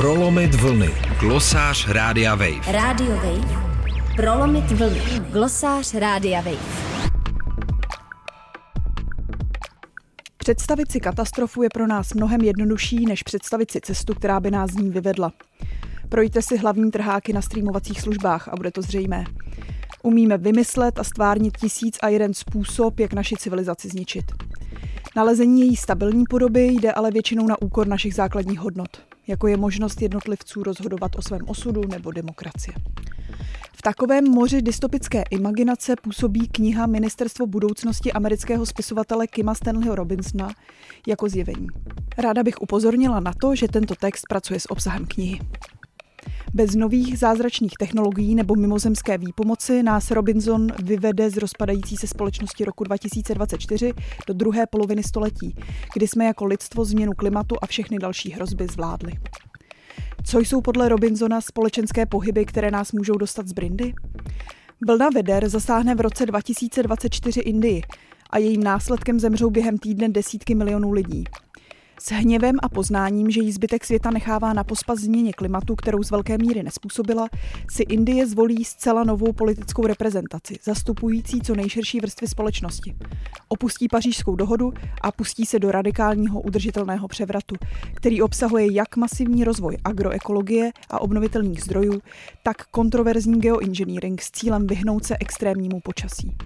[0.00, 0.90] Prolomit vlny.
[1.20, 2.72] Glosář Rádia Wave.
[2.72, 3.48] Radio Wave.
[4.16, 5.00] Prolomit vlny.
[5.30, 6.56] Glosář Rádia Wave.
[10.36, 14.70] Představit si katastrofu je pro nás mnohem jednodušší, než představit si cestu, která by nás
[14.70, 15.32] z ní vyvedla.
[16.08, 19.24] Projďte si hlavní trháky na streamovacích službách a bude to zřejmé.
[20.02, 24.24] Umíme vymyslet a stvárnit tisíc a jeden způsob, jak naši civilizaci zničit.
[25.16, 30.02] Nalezení její stabilní podoby jde ale většinou na úkor našich základních hodnot, jako je možnost
[30.02, 32.74] jednotlivců rozhodovat o svém osudu nebo demokracie.
[33.72, 40.50] V takovém moři dystopické imaginace působí kniha Ministerstvo budoucnosti amerického spisovatele Kima Stanleyho Robinsona
[41.06, 41.66] jako zjevení.
[42.18, 45.40] Ráda bych upozornila na to, že tento text pracuje s obsahem knihy.
[46.54, 52.84] Bez nových zázračných technologií nebo mimozemské výpomoci nás Robinson vyvede z rozpadající se společnosti roku
[52.84, 53.92] 2024
[54.26, 55.54] do druhé poloviny století,
[55.94, 59.12] kdy jsme jako lidstvo změnu klimatu a všechny další hrozby zvládli.
[60.24, 63.94] Co jsou podle Robinsona společenské pohyby, které nás můžou dostat z brindy?
[64.86, 67.82] Vlna veder zasáhne v roce 2024 Indii
[68.30, 71.24] a jejím následkem zemřou během týdne desítky milionů lidí.
[72.02, 76.10] S hněvem a poznáním, že jí zbytek světa nechává na pospas změně klimatu, kterou z
[76.10, 77.28] velké míry nespůsobila,
[77.70, 82.96] si Indie zvolí zcela novou politickou reprezentaci, zastupující co nejširší vrstvy společnosti.
[83.48, 87.54] Opustí pařížskou dohodu a pustí se do radikálního udržitelného převratu,
[87.94, 92.02] který obsahuje jak masivní rozvoj agroekologie a obnovitelných zdrojů,
[92.42, 96.36] tak kontroverzní geoengineering s cílem vyhnout se extrémnímu počasí.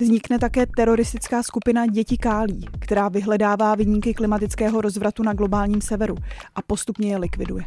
[0.00, 6.14] Vznikne také teroristická skupina Děti Kálí, která vyhledává vyníky klimatického rozvratu na globálním severu
[6.54, 7.64] a postupně je likviduje.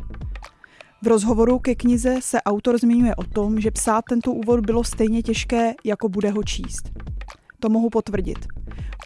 [1.02, 5.24] V rozhovoru ke knize se autor zmiňuje o tom, že psát tento úvod bylo stejně
[5.24, 6.90] těžké, jako bude ho číst.
[7.60, 8.48] To mohu potvrdit.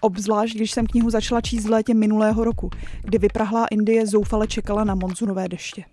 [0.02, 2.70] Obzvlášť, když jsem knihu začala číst v létě minulého roku,
[3.04, 5.84] kdy vyprahlá Indie zoufale čekala na monzunové deště.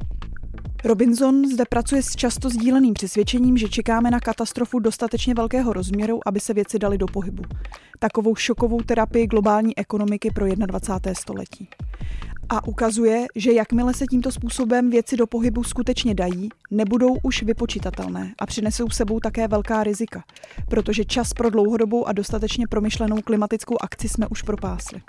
[0.84, 6.40] Robinson zde pracuje s často sdíleným přesvědčením, že čekáme na katastrofu dostatečně velkého rozměru, aby
[6.40, 7.42] se věci daly do pohybu.
[7.98, 11.14] Takovou šokovou terapii globální ekonomiky pro 21.
[11.14, 11.68] století.
[12.48, 18.34] A ukazuje, že jakmile se tímto způsobem věci do pohybu skutečně dají, nebudou už vypočitatelné
[18.38, 20.24] a přinesou sebou také velká rizika,
[20.68, 25.02] protože čas pro dlouhodobou a dostatečně promyšlenou klimatickou akci jsme už propásli.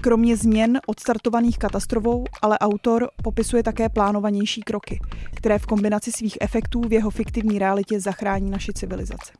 [0.00, 5.00] Kromě změn odstartovaných katastrofou, ale autor popisuje také plánovanější kroky,
[5.34, 9.32] které v kombinaci svých efektů v jeho fiktivní realitě zachrání naši civilizaci.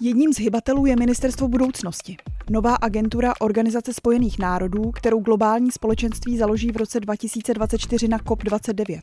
[0.00, 2.16] Jedním z hybatelů je Ministerstvo budoucnosti,
[2.50, 9.00] nová agentura Organizace spojených národů, kterou globální společenství založí v roce 2024 na COP29.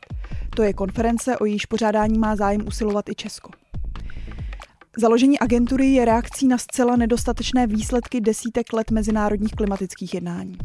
[0.56, 3.50] To je konference, o jejíž pořádání má zájem usilovat i Česko.
[4.98, 10.58] Založení agentury je reakcí na zcela nedostatečné výsledky desítek let mezinárodních klimatických jednání.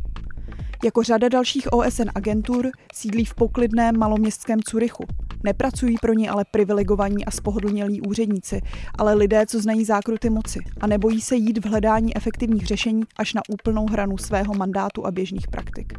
[0.83, 5.03] Jako řada dalších OSN agentur sídlí v poklidném maloměstském Curychu.
[5.43, 8.61] Nepracují pro ní ale privilegovaní a spohodlnělí úředníci,
[8.97, 13.33] ale lidé, co znají zákruty moci a nebojí se jít v hledání efektivních řešení až
[13.33, 15.93] na úplnou hranu svého mandátu a běžných praktik.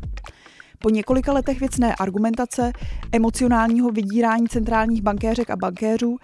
[0.83, 2.73] Po několika letech věcné argumentace,
[3.13, 6.17] emocionálního vydírání centrálních bankéřek a bankéřů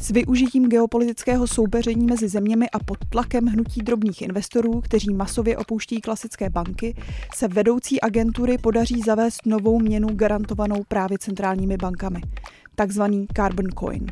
[0.00, 6.00] s využitím geopolitického soupeření mezi zeměmi a pod tlakem hnutí drobných investorů, kteří masově opouští
[6.00, 6.94] klasické banky,
[7.34, 12.20] se vedoucí agentury podaří zavést novou měnu garantovanou právě centrálními bankami,
[12.74, 14.06] takzvaný carbon coin.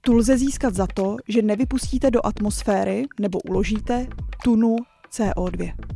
[0.00, 4.06] Tu lze získat za to, že nevypustíte do atmosféry nebo uložíte
[4.44, 4.76] tunu
[5.12, 5.93] CO2.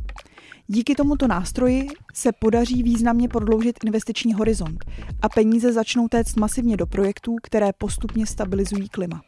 [0.71, 4.85] Díky tomuto nástroji se podaří významně prodloužit investiční horizont
[5.21, 9.21] a peníze začnou téct masivně do projektů, které postupně stabilizují klima.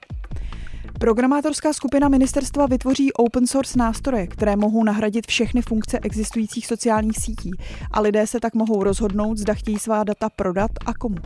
[1.00, 7.52] Programátorská skupina ministerstva vytvoří open source nástroje, které mohou nahradit všechny funkce existujících sociálních sítí
[7.92, 11.18] a lidé se tak mohou rozhodnout, zda chtějí svá data prodat a komu.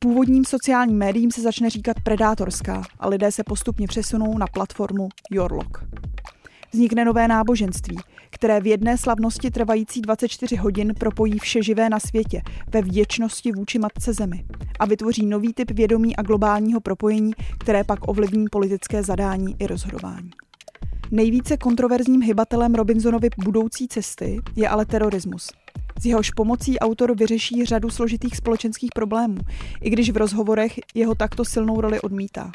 [0.00, 5.93] Původním sociálním médiím se začne říkat predátorská a lidé se postupně přesunou na platformu Yourlog.
[6.74, 7.96] Vznikne nové náboženství,
[8.30, 13.78] které v jedné slavnosti trvající 24 hodin propojí vše živé na světě ve vděčnosti vůči
[13.78, 14.44] Matce Zemi
[14.78, 20.30] a vytvoří nový typ vědomí a globálního propojení, které pak ovlivní politické zadání i rozhodování.
[21.10, 25.50] Nejvíce kontroverzním hybatelem Robinsonovy budoucí cesty je ale terorismus.
[26.00, 29.38] S jehož pomocí autor vyřeší řadu složitých společenských problémů,
[29.82, 32.52] i když v rozhovorech jeho takto silnou roli odmítá.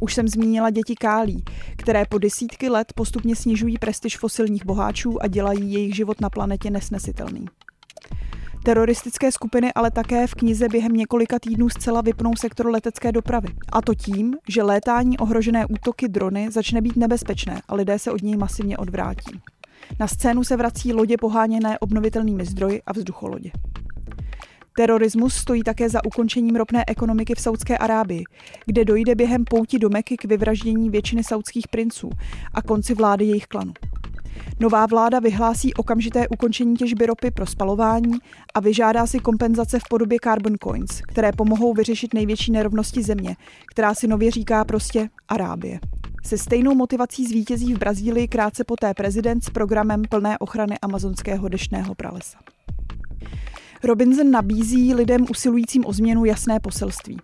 [0.00, 1.44] Už jsem zmínila děti kálí,
[1.76, 6.70] které po desítky let postupně snižují prestiž fosilních boháčů a dělají jejich život na planetě
[6.70, 7.46] nesnesitelný.
[8.62, 13.48] Teroristické skupiny ale také v knize během několika týdnů zcela vypnou sektor letecké dopravy.
[13.72, 18.22] A to tím, že létání ohrožené útoky drony začne být nebezpečné a lidé se od
[18.22, 19.40] něj masivně odvrátí.
[20.00, 23.50] Na scénu se vrací lodě poháněné obnovitelnými zdroji a vzducholodě.
[24.76, 28.24] Terorismus stojí také za ukončením ropné ekonomiky v Saudské Arábii,
[28.66, 32.10] kde dojde během pouti do Meky k vyvraždění většiny saudských princů
[32.54, 33.72] a konci vlády jejich klanu.
[34.60, 38.12] Nová vláda vyhlásí okamžité ukončení těžby ropy pro spalování
[38.54, 43.36] a vyžádá si kompenzace v podobě carbon coins, které pomohou vyřešit největší nerovnosti země,
[43.70, 45.80] která si nově říká prostě Arábie.
[46.24, 51.94] Se stejnou motivací zvítězí v Brazílii krátce poté prezident s programem plné ochrany amazonského deštného
[51.94, 52.38] pralesa.
[53.84, 57.16] Robinson nabízí lidem usilujícím o změnu jasné poselství.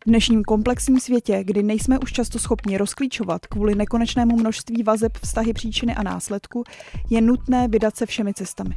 [0.00, 5.52] V dnešním komplexním světě, kdy nejsme už často schopni rozklíčovat kvůli nekonečnému množství vazeb vztahy
[5.52, 6.64] příčiny a následku,
[7.10, 8.74] je nutné vydat se všemi cestami.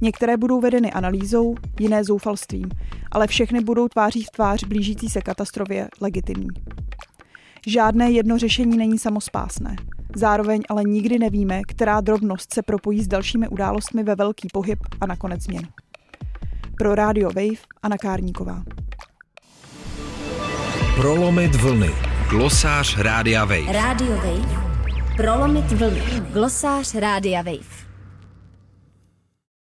[0.00, 2.68] Některé budou vedeny analýzou, jiné zoufalstvím,
[3.12, 6.48] ale všechny budou tváří v tvář blížící se katastrofě legitimní.
[7.66, 9.76] Žádné jedno řešení není samospásné.
[10.16, 15.06] Zároveň ale nikdy nevíme, která drobnost se propojí s dalšími událostmi ve velký pohyb a
[15.06, 15.68] nakonec změnu.
[16.78, 18.62] Pro Radio Wave Anna Kárníková.
[20.96, 21.90] Prolomit vlny.
[22.30, 23.72] Glosář Rádia Wave.
[23.72, 24.64] Radio Wave.
[25.16, 26.02] Prolomit vlny.
[26.32, 27.83] Glosář Rádia Wave.